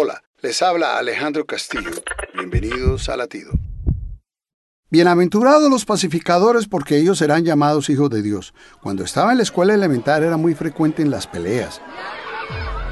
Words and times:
Hola, 0.00 0.22
les 0.42 0.62
habla 0.62 0.96
Alejandro 0.96 1.44
Castillo. 1.44 1.90
Bienvenidos 2.32 3.08
a 3.08 3.16
Latido. 3.16 3.50
Bienaventurados 4.90 5.68
los 5.68 5.84
pacificadores 5.84 6.68
porque 6.68 6.98
ellos 6.98 7.18
serán 7.18 7.44
llamados 7.44 7.90
hijos 7.90 8.08
de 8.08 8.22
Dios. 8.22 8.54
Cuando 8.80 9.02
estaba 9.02 9.32
en 9.32 9.38
la 9.38 9.42
escuela 9.42 9.74
elemental 9.74 10.22
era 10.22 10.36
muy 10.36 10.54
frecuente 10.54 11.02
en 11.02 11.10
las 11.10 11.26
peleas. 11.26 11.80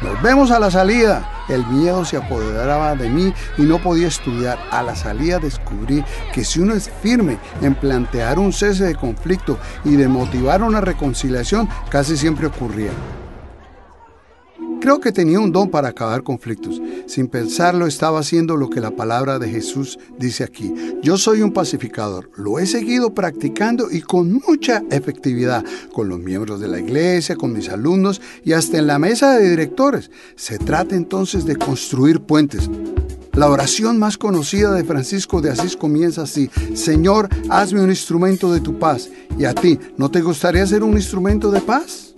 Nos 0.00 0.22
vemos 0.22 0.52
a 0.52 0.60
la 0.60 0.70
salida. 0.70 1.44
El 1.48 1.66
miedo 1.66 2.04
se 2.04 2.18
apoderaba 2.18 2.94
de 2.94 3.08
mí 3.08 3.34
y 3.58 3.62
no 3.62 3.82
podía 3.82 4.06
estudiar. 4.06 4.60
A 4.70 4.84
la 4.84 4.94
salida 4.94 5.40
descubrí 5.40 6.04
que 6.32 6.44
si 6.44 6.60
uno 6.60 6.72
es 6.72 6.88
firme 7.02 7.36
en 7.62 7.74
plantear 7.74 8.38
un 8.38 8.52
cese 8.52 8.84
de 8.84 8.94
conflicto 8.94 9.58
y 9.84 9.96
de 9.96 10.06
motivar 10.06 10.62
una 10.62 10.80
reconciliación, 10.80 11.68
casi 11.90 12.16
siempre 12.16 12.46
ocurría. 12.46 12.92
Creo 14.82 14.98
que 14.98 15.12
tenía 15.12 15.38
un 15.38 15.52
don 15.52 15.70
para 15.70 15.90
acabar 15.90 16.24
conflictos. 16.24 16.82
Sin 17.06 17.28
pensarlo 17.28 17.86
estaba 17.86 18.18
haciendo 18.18 18.56
lo 18.56 18.68
que 18.68 18.80
la 18.80 18.90
palabra 18.90 19.38
de 19.38 19.48
Jesús 19.48 19.96
dice 20.18 20.42
aquí. 20.42 20.74
Yo 21.04 21.16
soy 21.18 21.40
un 21.42 21.52
pacificador. 21.52 22.30
Lo 22.34 22.58
he 22.58 22.66
seguido 22.66 23.14
practicando 23.14 23.92
y 23.92 24.00
con 24.00 24.32
mucha 24.44 24.82
efectividad 24.90 25.64
con 25.92 26.08
los 26.08 26.18
miembros 26.18 26.58
de 26.58 26.66
la 26.66 26.80
iglesia, 26.80 27.36
con 27.36 27.52
mis 27.52 27.68
alumnos 27.68 28.20
y 28.44 28.54
hasta 28.54 28.76
en 28.76 28.88
la 28.88 28.98
mesa 28.98 29.38
de 29.38 29.50
directores. 29.50 30.10
Se 30.34 30.58
trata 30.58 30.96
entonces 30.96 31.44
de 31.44 31.54
construir 31.54 32.18
puentes. 32.18 32.68
La 33.34 33.48
oración 33.50 34.00
más 34.00 34.18
conocida 34.18 34.72
de 34.72 34.82
Francisco 34.82 35.40
de 35.40 35.50
Asís 35.50 35.76
comienza 35.76 36.22
así, 36.22 36.50
Señor, 36.74 37.28
hazme 37.50 37.82
un 37.82 37.90
instrumento 37.90 38.52
de 38.52 38.60
tu 38.60 38.80
paz. 38.80 39.08
¿Y 39.38 39.44
a 39.44 39.54
ti, 39.54 39.78
no 39.96 40.10
te 40.10 40.22
gustaría 40.22 40.66
ser 40.66 40.82
un 40.82 40.94
instrumento 40.94 41.52
de 41.52 41.60
paz? 41.60 42.11